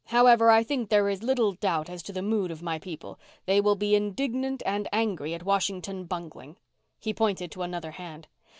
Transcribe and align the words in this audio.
However, 0.07 0.49
I 0.49 0.63
think 0.63 0.89
there 0.89 1.09
is 1.09 1.21
little 1.21 1.51
doubt 1.51 1.87
as 1.87 2.01
to 2.01 2.11
the 2.11 2.23
mood 2.23 2.49
of 2.49 2.63
my 2.63 2.79
people. 2.79 3.19
They 3.45 3.61
will 3.61 3.75
be 3.75 3.93
indignant 3.93 4.63
and 4.65 4.89
angry 4.91 5.35
at 5.35 5.43
Washington 5.45 6.05
bungling." 6.05 6.57
He 6.97 7.13
pointed 7.13 7.51
to 7.51 7.61
another 7.61 7.91
hand. 7.91 8.27